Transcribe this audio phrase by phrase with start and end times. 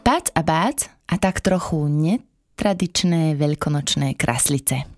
[0.00, 4.88] Pác a bác a tak trochu netradičné veľkonočné kraslice.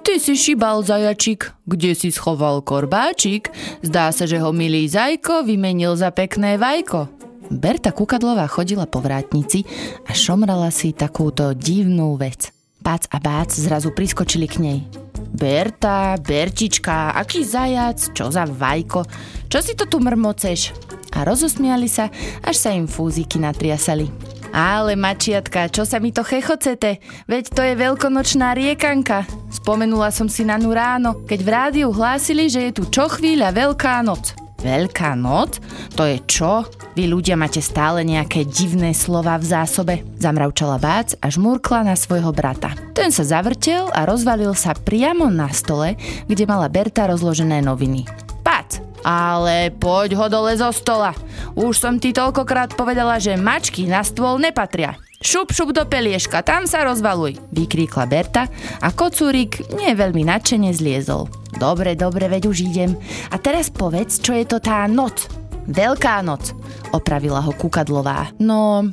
[0.00, 1.52] Ty si šibal, zajačik.
[1.68, 3.52] Kde si schoval korbáčik?
[3.84, 7.12] Zdá sa, že ho milý zajko vymenil za pekné vajko.
[7.52, 9.68] Berta Kukadlová chodila po vrátnici
[10.08, 12.48] a šomrala si takúto divnú vec.
[12.80, 15.03] Pác a bác zrazu priskočili k nej.
[15.34, 19.02] Berta, Bertička, aký zajac, čo za vajko,
[19.50, 20.70] čo si to tu mrmoceš?
[21.18, 22.06] A rozosmiali sa,
[22.46, 24.06] až sa im fúziky natriasali.
[24.54, 27.02] Ale mačiatka, čo sa mi to chechocete?
[27.26, 29.26] Veď to je veľkonočná riekanka.
[29.50, 33.50] Spomenula som si na ňu ráno, keď v rádiu hlásili, že je tu čo chvíľa
[33.50, 34.43] Veľká noc.
[34.64, 35.60] Veľká noc?
[36.00, 36.64] To je čo?
[36.96, 39.94] Vy ľudia máte stále nejaké divné slova v zásobe.
[40.16, 42.72] Zamravčala Bác a žmurkla na svojho brata.
[42.96, 48.08] Ten sa zavrtel a rozvalil sa priamo na stole, kde mala Berta rozložené noviny.
[48.40, 51.12] Pac, ale poď ho dole zo stola.
[51.52, 54.96] Už som ti toľkokrát povedala, že mačky na stôl nepatria.
[55.24, 58.44] Šup, šup do pelieška, tam sa rozvaluj, vykríkla Berta
[58.84, 61.32] a kocúrik nie veľmi nadšene zliezol.
[61.56, 62.92] Dobre, dobre, veď už idem.
[63.32, 65.32] A teraz povedz, čo je to tá noc.
[65.64, 66.52] Veľká noc,
[66.92, 68.36] opravila ho Kukadlová.
[68.36, 68.84] No,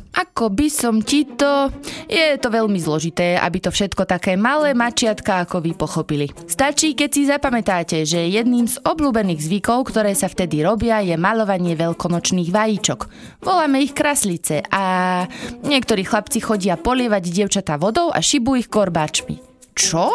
[0.41, 1.69] ako by som ti to...
[2.09, 6.33] Je to veľmi zložité, aby to všetko také malé mačiatka ako vy pochopili.
[6.49, 11.77] Stačí, keď si zapamätáte, že jedným z obľúbených zvykov, ktoré sa vtedy robia, je malovanie
[11.77, 12.99] veľkonočných vajíčok.
[13.45, 15.29] Voláme ich kraslice a
[15.61, 19.37] niektorí chlapci chodia polievať dievčatá vodou a šibu ich korbáčmi.
[19.77, 20.09] Čo?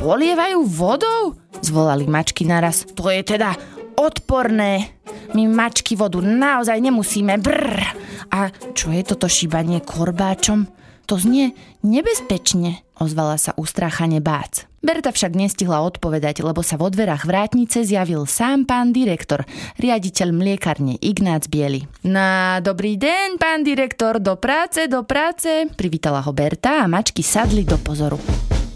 [0.00, 1.36] Polievajú vodou?
[1.60, 2.88] Zvolali mačky naraz.
[2.96, 3.52] To je teda
[4.00, 4.96] odporné.
[5.36, 7.36] My mačky vodu naozaj nemusíme.
[7.36, 7.97] Brr.
[8.28, 10.68] A čo je toto šíbanie korbáčom?
[11.08, 14.68] To znie nebezpečne, ozvala sa ustráchane bác.
[14.84, 19.48] Berta však nestihla odpovedať, lebo sa vo dverách vrátnice zjavil sám pán direktor,
[19.80, 21.88] riaditeľ mliekarne Ignác Bieli.
[22.04, 27.64] Na dobrý deň, pán direktor, do práce, do práce, privítala ho Berta a mačky sadli
[27.64, 28.20] do pozoru.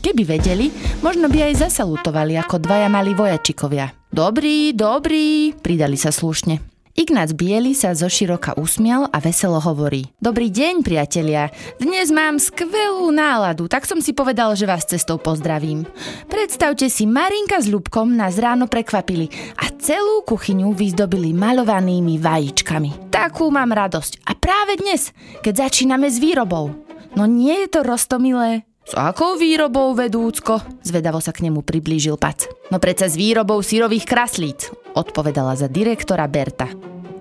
[0.02, 0.72] Keby vedeli,
[1.04, 3.92] možno by aj zasalutovali ako dvaja malí vojačikovia.
[4.08, 6.71] Dobrý, dobrý, pridali sa slušne.
[6.92, 10.12] Ignác Bieli sa zo široka usmial a veselo hovorí.
[10.20, 11.48] Dobrý deň, priatelia.
[11.80, 15.88] Dnes mám skvelú náladu, tak som si povedal, že vás cestou pozdravím.
[16.28, 23.08] Predstavte si, Marinka s Ľubkom nás ráno prekvapili a celú kuchyňu vyzdobili malovanými vajíčkami.
[23.08, 24.28] Takú mám radosť.
[24.28, 26.76] A práve dnes, keď začíname s výrobou.
[27.16, 28.68] No nie je to rostomilé?
[28.84, 30.60] S akou výrobou, vedúcko?
[30.84, 32.52] Zvedavo sa k nemu priblížil Pac.
[32.68, 36.68] No predsa s výrobou sírových kraslíc, odpovedala za direktora Berta.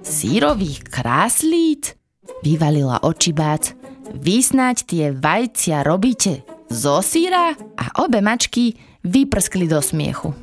[0.02, 1.96] Sírových kraslíc?
[2.42, 3.76] Vyvalila oči Bác.
[4.12, 7.56] Vy snáď tie vajcia robíte zo síra?
[7.56, 10.34] A obe mačky vyprskli do smiechu.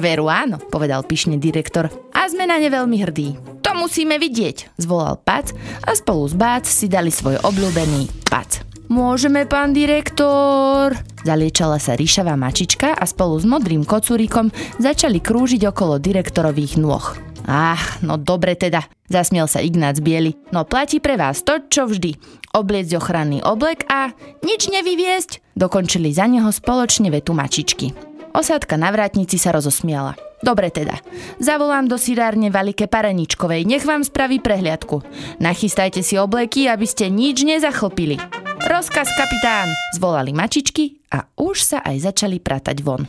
[0.00, 1.92] Veru áno, povedal pyšne direktor.
[2.16, 3.28] A sme na ne veľmi hrdí.
[3.60, 5.52] To musíme vidieť, zvolal Pac
[5.84, 8.73] a spolu s Bác si dali svoj obľúbený Pac.
[8.92, 10.92] Môžeme, pán direktor?
[11.24, 17.16] Zaliečala sa ríšavá mačička a spolu s modrým kocúrikom začali krúžiť okolo direktorových nôh.
[17.48, 20.36] Ach, no dobre teda, zasmiel sa Ignác Bieli.
[20.52, 22.16] No platí pre vás to, čo vždy.
[22.56, 24.12] Obliecť ochranný oblek a
[24.44, 25.56] nič nevyviesť.
[25.56, 27.92] Dokončili za neho spoločne vetu mačičky.
[28.36, 30.16] Osádka na vrátnici sa rozosmiala.
[30.44, 31.00] Dobre teda,
[31.40, 35.00] zavolám do sirárne Valike Pareničkovej, nech vám spraví prehliadku.
[35.40, 38.43] Nachystajte si obleky, aby ste nič nezachlpili.
[38.54, 39.66] Rozkaz, kapitán!
[39.98, 43.02] Zvolali mačičky a už sa aj začali pratať von.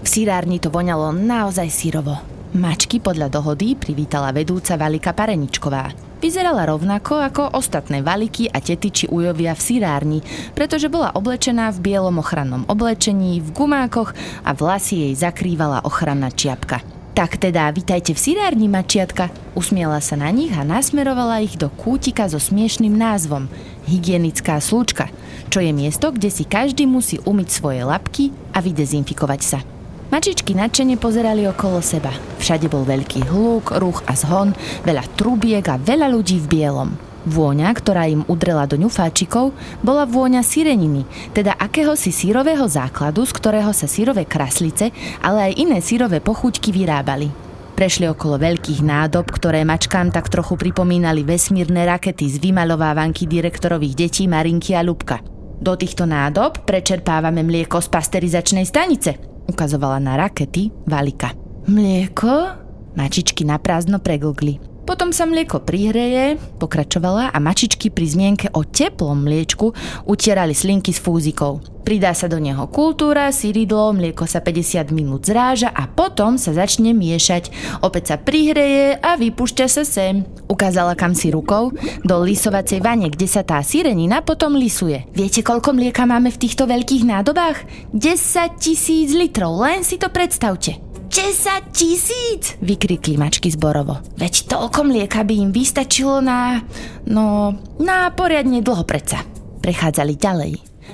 [0.00, 2.16] V sírárni to voňalo naozaj sírovo.
[2.56, 5.92] Mačky podľa dohody privítala vedúca Valika Pareničková.
[6.24, 10.18] Vyzerala rovnako ako ostatné valiky a tety či ujovia v sírárni,
[10.56, 16.99] pretože bola oblečená v bielom ochrannom oblečení, v gumákoch a vlasy jej zakrývala ochranná čiapka.
[17.20, 19.28] Tak teda, vítajte v sirárni, mačiatka.
[19.52, 23.44] Usmiela sa na nich a nasmerovala ich do kútika so smiešným názvom
[23.84, 25.12] Hygienická slučka,
[25.52, 29.60] čo je miesto, kde si každý musí umyť svoje labky a vydezinfikovať sa.
[30.08, 32.08] Mačičky nadšene pozerali okolo seba.
[32.40, 34.56] Všade bol veľký hluk, ruch a zhon,
[34.88, 37.09] veľa trubiek a veľa ľudí v bielom.
[37.28, 39.52] Vôňa, ktorá im udrela do ňufáčikov,
[39.84, 41.04] bola vôňa sireniny,
[41.36, 44.88] teda akéhosi sírového základu, z ktorého sa sírové kraslice,
[45.20, 47.28] ale aj iné sírové pochuťky vyrábali.
[47.76, 54.24] Prešli okolo veľkých nádob, ktoré mačkám tak trochu pripomínali vesmírne rakety z vymalovávanky direktorových detí
[54.28, 55.20] Marinky a Lubka.
[55.60, 59.16] Do týchto nádob prečerpávame mlieko z pasterizačnej stanice,
[59.48, 61.36] ukazovala na rakety Valika.
[61.68, 62.56] Mlieko?
[62.96, 64.69] Mačičky na prázdno preglgli.
[64.90, 69.70] Potom sa mlieko prihreje, pokračovala a mačičky pri zmienke o teplom mliečku
[70.10, 71.62] utierali slinky s fúzikou.
[71.86, 76.90] Pridá sa do neho kultúra, syridlo, mlieko sa 50 minút zráža a potom sa začne
[76.90, 77.54] miešať.
[77.86, 80.26] Opäť sa prihreje a vypúšťa sa sem.
[80.50, 81.70] Ukázala kam si rukou
[82.02, 85.06] do lisovacej vane, kde sa tá sirenina potom lisuje.
[85.14, 87.62] Viete, koľko mlieka máme v týchto veľkých nádobách?
[87.94, 90.89] 10 tisíc litrov, len si to predstavte.
[91.10, 92.54] 10 tisíc!
[92.62, 93.98] Vykrikli mačky zborovo.
[94.14, 96.62] Veď toľko mlieka by im vystačilo na...
[97.02, 97.50] no...
[97.82, 99.26] na poriadne dlho predsa.
[99.58, 100.52] Prechádzali ďalej.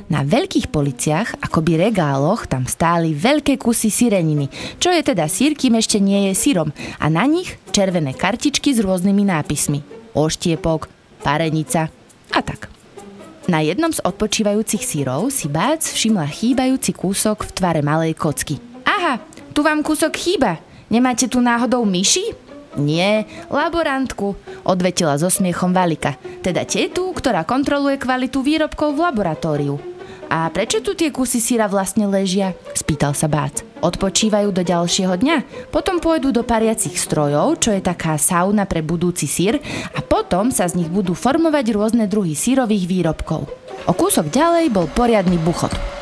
[0.09, 4.49] Na veľkých policiach, akoby regáloch, tam stáli veľké kusy sireniny,
[4.81, 8.81] čo je teda sír, kým ešte nie je sírom, a na nich červené kartičky s
[8.81, 9.85] rôznymi nápismi.
[10.17, 10.89] Oštiepok,
[11.21, 11.93] parenica
[12.33, 12.73] a tak.
[13.53, 18.66] Na jednom z odpočívajúcich sírov si Bác všimla chýbajúci kúsok v tvare malej kocky.
[19.57, 20.61] Tu vám kúsok chýba.
[20.93, 22.37] Nemáte tu náhodou myši?
[22.77, 24.37] Nie, laborantku,
[24.69, 29.81] odvetila so smiechom Valika, teda tetu, ktorá kontroluje kvalitu výrobkov v laboratóriu.
[30.29, 32.53] A prečo tu tie kusy síra vlastne ležia?
[32.77, 33.65] Spýtal sa Bác.
[33.81, 35.37] Odpočívajú do ďalšieho dňa,
[35.73, 39.57] potom pôjdu do pariacich strojov, čo je taká sauna pre budúci sír
[39.97, 43.49] a potom sa z nich budú formovať rôzne druhy sírových výrobkov.
[43.89, 45.96] O kúsok ďalej bol poriadny buchot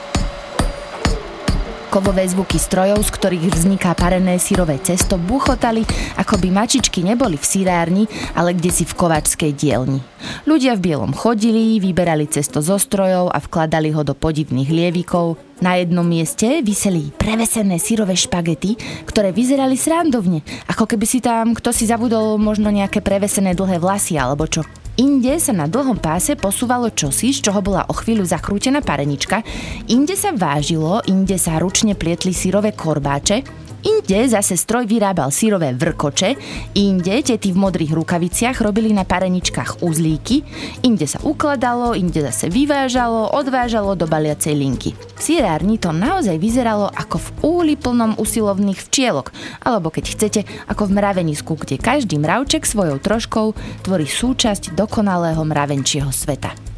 [1.94, 5.86] kovové zvuky strojov, z ktorých vzniká parené sírové cesto, buchotali,
[6.18, 10.02] ako by mačičky neboli v sírárni, ale kde si v kovačskej dielni.
[10.42, 15.38] Ľudia v bielom chodili, vyberali cesto zo strojov a vkladali ho do podivných lievikov.
[15.62, 18.74] Na jednom mieste vyseli prevesené sírové špagety,
[19.06, 24.18] ktoré vyzerali srandovne, ako keby si tam kto si zabudol možno nejaké prevesené dlhé vlasy
[24.18, 24.66] alebo čo.
[24.94, 29.42] Inde sa na dlhom páse posúvalo čosi, z čoho bola o chvíľu zakrútená parenička,
[29.90, 33.42] inde sa vážilo, inde sa ručne plietli sírové korbáče,
[33.84, 36.40] Inde zase stroj vyrábal sírové vrkoče,
[36.72, 40.40] inde tety v modrých rukaviciach robili na pareničkách uzlíky,
[40.88, 44.96] inde sa ukladalo, inde zase vyvážalo, odvážalo do baliacej linky.
[44.96, 50.88] V sírárni to naozaj vyzeralo ako v úli plnom usilovných včielok, alebo keď chcete, ako
[50.88, 53.52] v mravenisku, kde každý mravček svojou troškou
[53.84, 56.73] tvorí súčasť dokonalého mravenčieho sveta.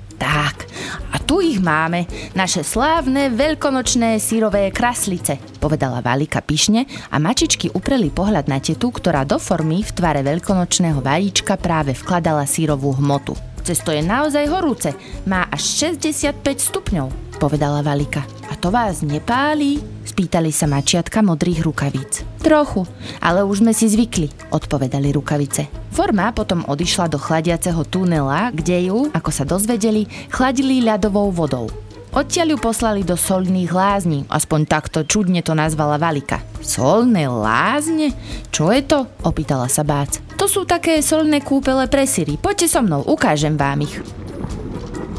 [1.12, 2.04] A tu ich máme,
[2.36, 9.24] naše slávne veľkonočné sírové kraslice, povedala Valika pyšne a mačičky upreli pohľad na tetu, ktorá
[9.24, 13.36] do formy v tvare veľkonočného vajíčka práve vkladala sírovú hmotu.
[13.66, 14.94] Cesto je naozaj horúce,
[15.26, 16.38] má až 65
[16.70, 17.10] stupňov,
[17.42, 18.22] povedala Valika.
[18.46, 19.82] A to vás nepáli?
[20.06, 22.22] Spýtali sa mačiatka modrých rukavíc.
[22.38, 22.86] Trochu,
[23.18, 25.85] ale už sme si zvykli, odpovedali rukavice.
[25.96, 31.72] Forma potom odišla do chladiaceho tunela, kde ju, ako sa dozvedeli, chladili ľadovou vodou.
[32.12, 36.44] Odtiaľ ju poslali do solných lázni, aspoň takto čudne to nazvala Valika.
[36.60, 38.12] Solné lázne?
[38.52, 39.08] Čo je to?
[39.24, 40.20] Opýtala sa Bác.
[40.36, 42.36] To sú také solné kúpele pre Siri.
[42.36, 43.96] Poďte so mnou, ukážem vám ich.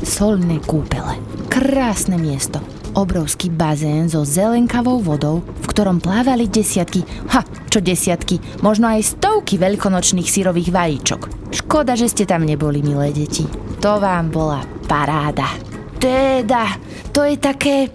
[0.06, 1.18] Solné kúpele.
[1.50, 2.62] Krásne miesto
[2.98, 9.62] obrovský bazén so zelenkavou vodou, v ktorom plávali desiatky, ha, čo desiatky, možno aj stovky
[9.62, 11.54] veľkonočných sírových vajíčok.
[11.54, 13.46] Škoda, že ste tam neboli, milé deti.
[13.86, 15.46] To vám bola paráda.
[16.02, 16.74] Teda,
[17.14, 17.94] to je také,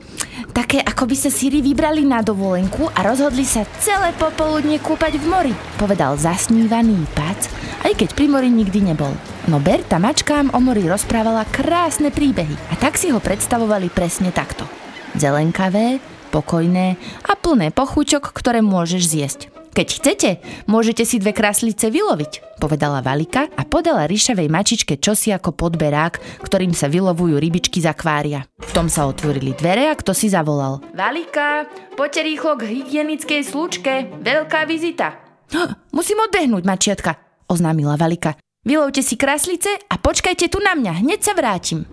[0.55, 5.27] také ako by sa síry vybrali na dovolenku a rozhodli sa celé popoludne kúpať v
[5.27, 7.51] mori, povedal zasnívaný pac,
[7.83, 9.11] aj keď pri mori nikdy nebol.
[9.51, 14.83] No Berta mačkám o mori rozprávala krásne príbehy a tak si ho predstavovali presne takto
[15.17, 16.01] zelenkavé,
[16.33, 16.97] pokojné
[17.29, 19.41] a plné pochúčok, ktoré môžeš zjesť.
[19.73, 20.31] Keď chcete,
[20.69, 26.77] môžete si dve kráslice vyloviť, povedala Valika a podala ryšavej mačičke čosi ako podberák, ktorým
[26.77, 28.45] sa vylovujú rybičky z akvária.
[28.61, 30.85] V tom sa otvorili dvere a kto si zavolal.
[30.93, 31.65] Valika,
[31.97, 35.17] poďte rýchlo k hygienickej slučke, veľká vizita.
[35.97, 37.17] Musím odbehnúť, mačiatka,
[37.49, 38.37] oznámila Valika.
[38.69, 41.89] Vylovte si kráslice a počkajte tu na mňa, hneď sa vrátim.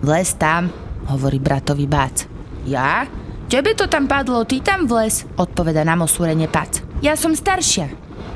[0.00, 0.72] Vles tam,
[1.10, 2.26] hovorí bratovi Bác.
[2.66, 3.06] Ja?
[3.46, 6.82] Tebe to tam padlo, ty tam vles, odpoveda na mosúrenie Pac.
[6.98, 7.86] Ja som staršia.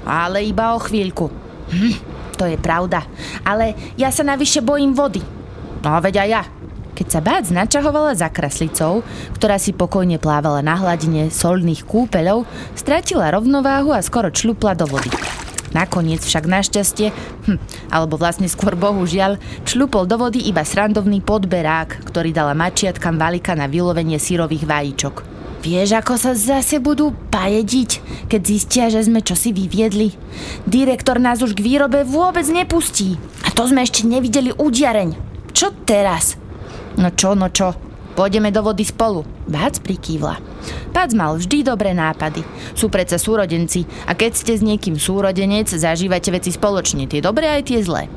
[0.06, 1.26] Ale iba o chvíľku.
[1.74, 1.96] Hm,
[2.38, 3.02] to je pravda.
[3.42, 5.18] Ale ja sa navyše bojím vody.
[5.82, 6.42] No veď aj ja.
[6.94, 9.02] Keď sa Bác načahovala za kraslicou,
[9.34, 12.44] ktorá si pokojne plávala na hladine solných kúpeľov,
[12.76, 15.08] stratila rovnováhu a skoro čľupla do vody.
[15.70, 17.14] Nakoniec však našťastie,
[17.46, 17.58] hm,
[17.94, 23.70] alebo vlastne skôr bohužiaľ, člupol do vody iba srandovný podberák, ktorý dala mačiatkam valika na
[23.70, 25.14] vylovenie sírových vajíčok.
[25.60, 27.90] Vieš, ako sa zase budú pajediť,
[28.32, 30.16] keď zistia, že sme čosi vyviedli?
[30.64, 33.20] Direktor nás už k výrobe vôbec nepustí.
[33.44, 35.12] A to sme ešte nevideli udiareň.
[35.52, 36.40] Čo teraz?
[36.96, 37.89] No čo, no čo?
[38.18, 39.22] Pôjdeme do vody spolu.
[39.46, 40.42] Bác prikývla.
[40.90, 42.42] Bác mal vždy dobré nápady.
[42.74, 47.62] Sú predsa súrodenci a keď ste s niekým súrodenec, zažívate veci spoločne, tie dobré aj
[47.70, 48.10] tie zlé.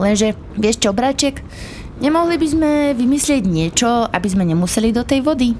[0.00, 1.44] Lenže, vieš čo, braček,
[2.00, 5.52] nemohli by sme vymyslieť niečo, aby sme nemuseli do tej vody?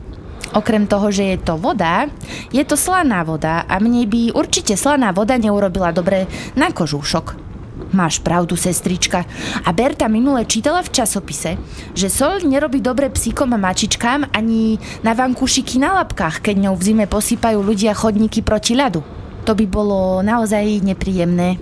[0.51, 2.11] Okrem toho, že je to voda,
[2.51, 6.27] je to slaná voda a mne by určite slaná voda neurobila dobre
[6.59, 7.50] na kožúšok.
[7.91, 9.27] Máš pravdu, sestrička.
[9.67, 11.59] A Berta minule čítala v časopise,
[11.91, 16.87] že sol nerobí dobre psíkom a mačičkám ani na vankúšiky na lapkách, keď ňou v
[16.87, 19.03] zime posýpajú ľudia chodníky proti ľadu.
[19.43, 21.59] To by bolo naozaj nepríjemné.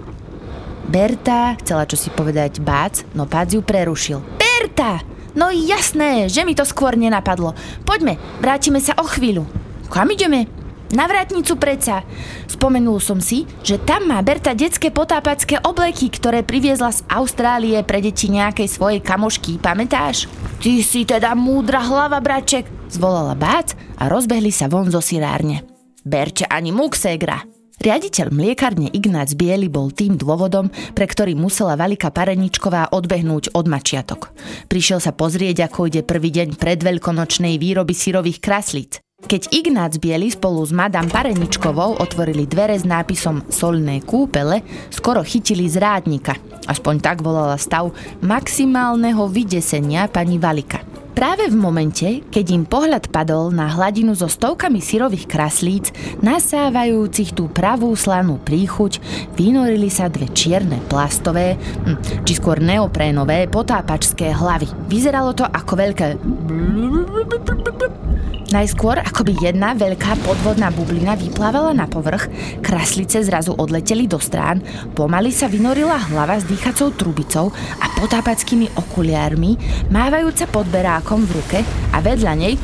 [0.88, 4.20] Berta chcela čo si povedať Bác, no Bác ju prerušil.
[4.36, 5.00] Berta!
[5.32, 7.54] No jasné, že mi to skôr nenapadlo.
[7.86, 9.46] Poďme, vrátime sa o chvíľu.
[9.88, 10.57] Kam ideme?
[10.88, 12.00] Na vrátnicu preca.
[12.48, 18.00] Spomenul som si, že tam má Berta detské potápacké obleky, ktoré priviezla z Austrálie pre
[18.00, 20.32] deti nejakej svojej kamošky, pamätáš?
[20.64, 25.60] Ty si teda múdra hlava, braček, zvolala Bác a rozbehli sa von zo sirárne.
[26.08, 27.44] Berče ani muksegra,
[27.78, 30.66] Riaditeľ mliekarne Ignác Biely bol tým dôvodom,
[30.98, 34.34] pre ktorý musela Valika Pareničková odbehnúť od mačiatok.
[34.66, 38.98] Prišiel sa pozrieť, ako ide prvý deň predveľkonočnej výroby syrových kraslíc.
[39.28, 45.68] Keď Ignác Biely spolu s Madam Pareničkovou otvorili dvere s nápisom Solné kúpele, skoro chytili
[45.68, 46.38] zrádnika.
[46.64, 47.92] Aspoň tak volala stav
[48.24, 50.80] maximálneho vydesenia pani Valika.
[51.18, 55.90] Práve v momente, keď im pohľad padol na hladinu so stovkami syrových kraslíc,
[56.22, 59.02] nasávajúcich tú pravú slanú príchuť,
[59.36, 64.70] vynorili sa dve čierne plastové, hm, či skôr neoprénové potápačské hlavy.
[64.88, 66.06] Vyzeralo to ako veľké
[68.48, 72.32] Najskôr akoby jedna veľká podvodná bublina vyplávala na povrch,
[72.64, 74.64] kraslice zrazu odleteli do strán,
[74.96, 79.60] pomaly sa vynorila hlava s dýchacou trubicou a potápackými okuliármi,
[79.92, 81.58] mávajúca podberákom v ruke
[81.92, 82.56] a vedľa nej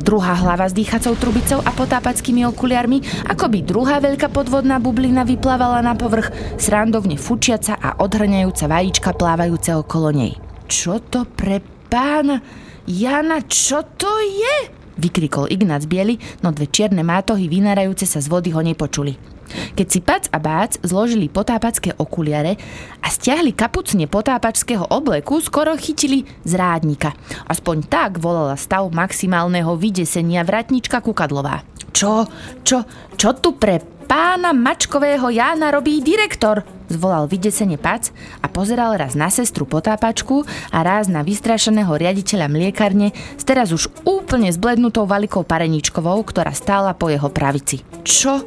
[0.00, 5.80] Druhá hlava s dýchacou trubicou a potápackými okuliarmi, ako by druhá veľká podvodná bublina vyplávala
[5.80, 6.28] na povrch,
[6.60, 10.32] srandovne fučiaca a odhrňajúca vajíčka plávajúce okolo nej.
[10.68, 12.68] Čo to pre pána?
[12.90, 14.74] Jana, čo to je?
[14.98, 19.14] Vykrikol Ignác Biely, no dve čierne mátohy vynárajúce sa z vody ho nepočuli.
[19.50, 22.58] Keď si Pac a Bác zložili potápacké okuliare
[23.02, 27.14] a stiahli kapucne potápačského obleku, skoro chytili zrádnika.
[27.46, 31.62] Aspoň tak volala stav maximálneho vydesenia vratnička Kukadlová.
[31.94, 32.26] Čo,
[32.66, 36.79] čo, čo tu pre pána mačkového Jána robí direktor?
[36.90, 38.10] Zvolal vydesenie pac
[38.42, 40.42] a pozeral raz na sestru potápačku
[40.74, 46.90] a raz na vystrašeného riaditeľa mliekarne s teraz už úplne zblednutou valikou pareničkovou, ktorá stála
[46.98, 47.86] po jeho pravici.
[48.02, 48.42] Čo?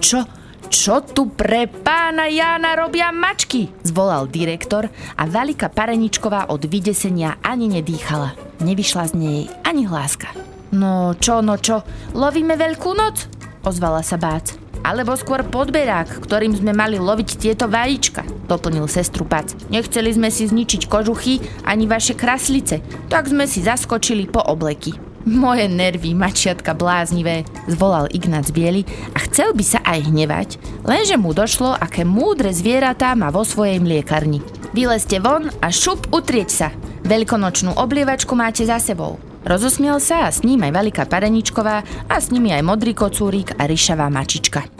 [0.00, 0.24] Čo?
[0.72, 3.68] Čo tu pre pána Jána robia mačky?
[3.84, 8.32] Zvolal direktor a Valika Pareničková od vydesenia ani nedýchala.
[8.64, 10.32] Nevyšla z nej ani hláska.
[10.72, 11.84] No čo, no čo,
[12.16, 13.28] lovíme veľkú noc?
[13.62, 14.63] Ozvala sa Bác.
[14.84, 19.56] Alebo skôr podberák, ktorým sme mali loviť tieto vajíčka, doplnil sestru Pac.
[19.72, 24.92] Nechceli sme si zničiť kožuchy ani vaše kraslice, tak sme si zaskočili po obleky.
[25.24, 28.84] Moje nervy, mačiatka bláznivé, zvolal Ignác Biely
[29.16, 30.48] a chcel by sa aj hnevať,
[30.84, 34.44] lenže mu došlo, aké múdre zvieratá má vo svojej mliekarni.
[34.76, 36.68] Vylezte von a šup utrieť sa.
[37.08, 39.16] Veľkonočnú oblievačku máte za sebou.
[39.48, 43.64] Rozosmiel sa a s ním aj Valika Pareničková a s nimi aj Modrý kocúrik a
[43.64, 44.73] Ryšavá mačička.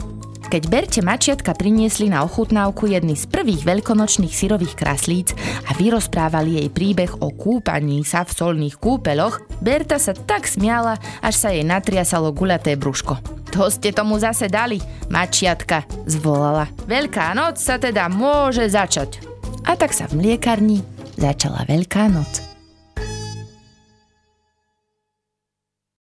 [0.55, 5.35] Keď Berte mačiatka priniesli na ochutnávku jedny z prvých veľkonočných syrových kraslíc
[5.67, 11.35] a vyrozprávali jej príbeh o kúpaní sa v solných kúpeloch, Berta sa tak smiala, až
[11.35, 13.19] sa jej natriasalo guľaté brúško.
[13.51, 14.79] To ste tomu zase dali,
[15.11, 16.71] mačiatka, zvolala.
[16.87, 19.19] Veľká noc sa teda môže začať.
[19.67, 20.79] A tak sa v mliekarni
[21.19, 22.54] začala Veľká noc.